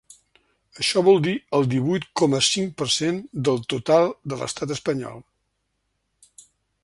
[0.83, 3.19] Això vol dir el divuit coma cinc per cent
[3.49, 5.23] del total de l’estat espanyol.